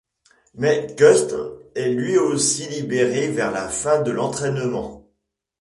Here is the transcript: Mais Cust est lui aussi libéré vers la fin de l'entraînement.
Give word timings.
Mais 0.55 0.95
Cust 0.95 1.35
est 1.75 1.91
lui 1.91 2.17
aussi 2.17 2.67
libéré 2.67 3.27
vers 3.29 3.51
la 3.51 3.69
fin 3.69 4.01
de 4.01 4.09
l'entraînement. 4.09 5.07